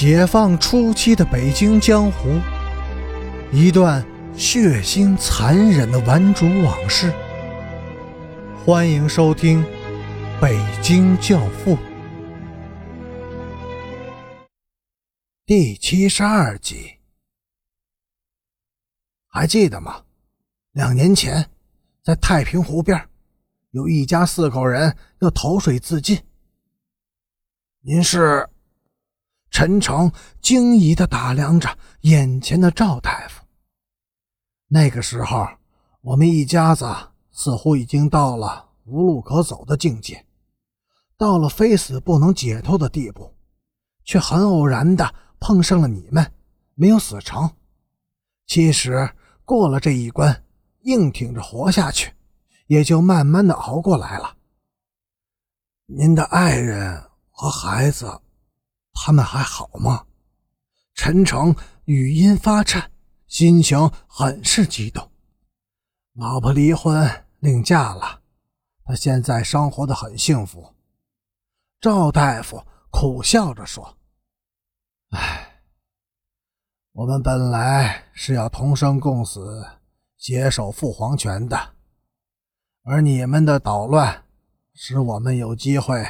[0.00, 2.40] 解放初期的北京江湖，
[3.52, 4.02] 一段
[4.34, 7.12] 血腥残忍的顽主往事。
[8.64, 9.62] 欢迎收听
[10.40, 11.76] 《北京教父》
[15.44, 16.94] 第七十二集。
[19.28, 20.02] 还记得吗？
[20.72, 21.50] 两年前，
[22.02, 23.06] 在太平湖边，
[23.72, 26.18] 有一家四口人要投水自尽。
[27.82, 28.48] 您是？
[29.50, 33.44] 陈诚惊疑的打量着眼前的赵大夫。
[34.68, 35.48] 那个时候，
[36.00, 36.86] 我们一家子
[37.32, 40.24] 似乎已经到了无路可走的境界，
[41.16, 43.34] 到了非死不能解脱的地步，
[44.04, 46.32] 却很偶然的碰上了你们，
[46.74, 47.50] 没有死成。
[48.46, 49.10] 其实
[49.44, 50.44] 过了这一关，
[50.82, 52.12] 硬挺着活下去，
[52.68, 54.36] 也就慢慢的熬过来了。
[55.86, 58.20] 您的爱人和孩子。
[58.92, 60.06] 他们还好吗？
[60.94, 62.90] 陈诚语音发颤，
[63.26, 65.10] 心情很是激动。
[66.14, 68.20] 老婆离婚另嫁了，
[68.84, 70.74] 他现在生活的很幸福。
[71.80, 73.96] 赵大夫苦笑着说
[75.16, 75.62] ：“唉，
[76.92, 79.66] 我们本来是要同生共死，
[80.18, 81.76] 携手父皇权的，
[82.82, 84.24] 而你们的捣乱，
[84.74, 86.06] 使我们有机会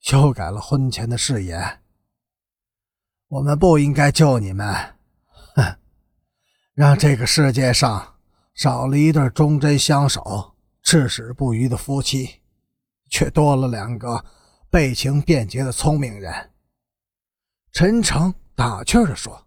[0.00, 1.80] 修改了婚前的誓言。”
[3.28, 4.66] 我们不应该救你们，
[5.54, 5.76] 哼！
[6.74, 8.16] 让这个世界上
[8.54, 12.42] 少了一对忠贞相守、至死不渝的夫妻，
[13.10, 14.24] 却多了两个
[14.70, 16.50] 背情便捷的聪明人。
[17.72, 19.46] 陈诚打趣地说：“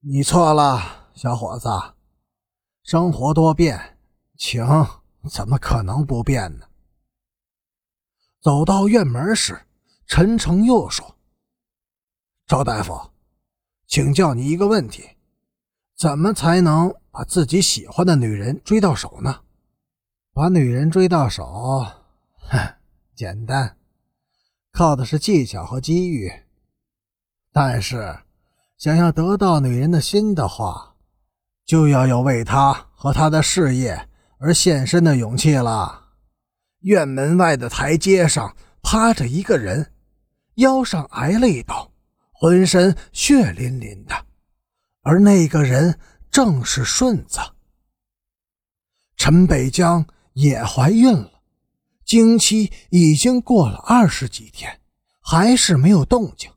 [0.00, 1.68] 你错了，小伙子。
[2.84, 3.98] 生活多变，
[4.36, 4.64] 情
[5.30, 6.66] 怎么可能不变呢？”
[8.40, 9.58] 走到院门时，
[10.06, 11.16] 陈诚又说。
[12.46, 13.10] 赵大夫，
[13.86, 15.02] 请教你一个问题：
[15.96, 19.40] 怎么才能把自己喜欢的女人追到手呢？
[20.34, 21.86] 把女人追到手，
[22.50, 22.74] 哼，
[23.16, 23.78] 简单，
[24.72, 26.30] 靠的是技巧和机遇。
[27.50, 28.14] 但是，
[28.76, 30.96] 想要得到女人的心的话，
[31.64, 36.10] 就要有为她和她的事业而献身的勇气了。
[36.80, 39.94] 院门外的台阶上趴着一个人，
[40.56, 41.90] 腰上挨了一刀。
[42.44, 44.26] 浑身血淋淋的，
[45.00, 45.98] 而那个人
[46.30, 47.40] 正是顺子。
[49.16, 51.40] 陈北江也怀孕了，
[52.04, 54.78] 经期已经过了二十几天，
[55.22, 56.50] 还是没有动静，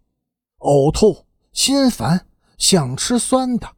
[0.58, 2.28] 呕吐、心烦、
[2.58, 3.70] 想吃酸的，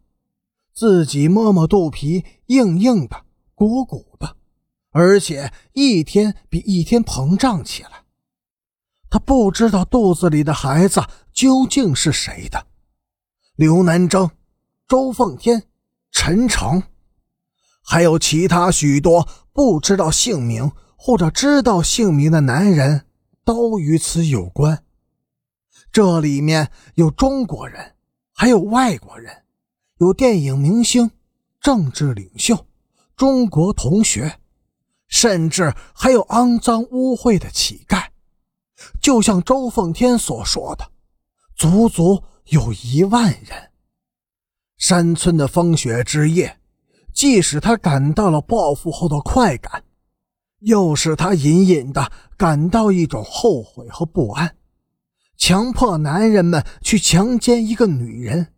[0.73, 4.35] 自己摸摸肚皮，硬硬的、鼓鼓的，
[4.89, 7.91] 而且一天比一天膨胀起来。
[9.11, 11.03] 他不知道肚子里的孩子
[11.39, 12.67] 究竟是谁的，
[13.55, 14.29] 刘南征、
[14.89, 15.69] 周凤天、
[16.11, 16.83] 陈诚，
[17.81, 23.05] 还有其他许多不知道姓名或者知道姓名的男人，
[23.45, 24.83] 都与此有关。
[25.93, 27.95] 这里面有中国人，
[28.33, 29.43] 还有外国人，
[29.99, 31.09] 有电影明星、
[31.61, 32.67] 政治领袖、
[33.15, 34.41] 中国同学，
[35.07, 38.09] 甚至还有肮脏污秽的乞丐。
[39.01, 40.91] 就像周凤天所说的，
[41.59, 43.71] 足足有一万人。
[44.77, 46.57] 山村的风雪之夜，
[47.13, 49.83] 既使他感到了报复后的快感，
[50.59, 54.55] 又使他隐隐的感到一种后悔和不安。
[55.35, 58.53] 强迫男人们去强奸一个女人，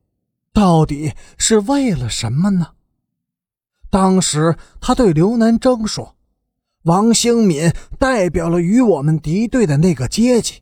[0.53, 2.73] 到底是为了什么呢？
[3.89, 6.15] 当时他对刘南征说。
[6.83, 10.61] 王兴敏代表了与我们敌对的那个阶级，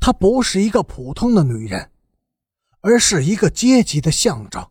[0.00, 1.90] 她不是一个普通的女人，
[2.80, 4.68] 而是一个阶级的象征，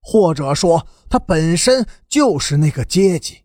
[0.00, 3.42] 或者说她本身就是那个阶级，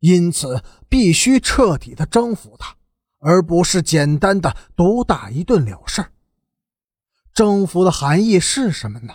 [0.00, 2.76] 因此必须彻底的征服她，
[3.18, 6.04] 而不是简单的毒打一顿了事。
[7.34, 9.14] 征服的含义是什么呢？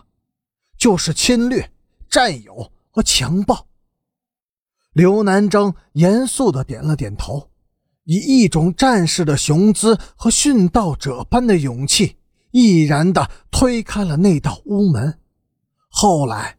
[0.78, 1.72] 就是侵略、
[2.10, 3.68] 占有和强暴。
[4.92, 7.50] 刘南征严肃地点了点头，
[8.06, 12.18] 以一种战士的雄姿和殉道者般的勇气，
[12.52, 15.20] 毅然地推开了那道屋门。
[15.88, 16.58] 后来，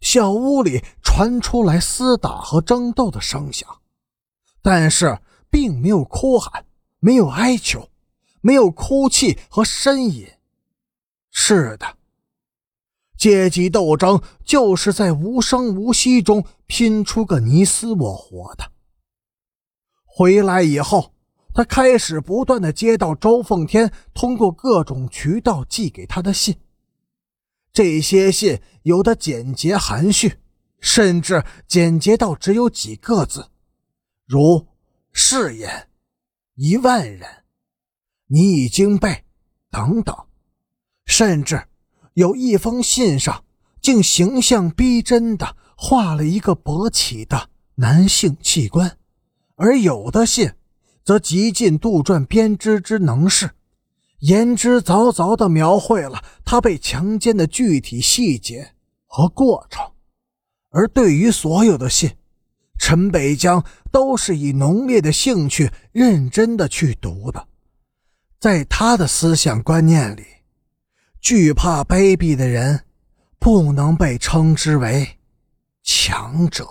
[0.00, 3.68] 小屋里传出来厮打和争斗的声响，
[4.60, 5.18] 但是
[5.48, 6.64] 并没有哭喊，
[6.98, 7.88] 没有哀求，
[8.40, 10.26] 没有哭泣和呻吟。
[11.30, 11.86] 是的。
[13.16, 18.71] 阶级斗争就是在无声无息中拼出个你死我活的。
[20.14, 21.14] 回来以后，
[21.54, 26.54] 他开始不断的接到周凤天通过各种渠道寄给他的信，
[27.72, 30.38] 这些信有的简洁含蓄，
[30.80, 33.48] 甚至简洁到只有几个字，
[34.26, 34.66] 如
[35.12, 35.88] “誓言
[36.56, 37.26] ”“一万人
[38.28, 39.24] ”“你已经被”
[39.72, 40.14] 等等，
[41.06, 41.68] 甚至
[42.12, 43.44] 有一封信上
[43.80, 48.98] 竟形象逼真的画了一个勃起的男性器官，
[49.62, 50.50] 而有的信
[51.04, 53.48] 则极尽杜撰编织之能事。
[54.18, 58.72] 言之凿凿地描绘了他被强奸的具体细节
[59.06, 59.84] 和过程，
[60.70, 62.10] 而对于所有的信，
[62.76, 67.46] 陈北江都是以浓烈的兴趣认真地去读的。
[68.40, 70.24] 在他的思想观念里，
[71.20, 72.84] 惧怕卑鄙的人
[73.38, 75.18] 不能被称之为
[75.84, 76.66] 强者。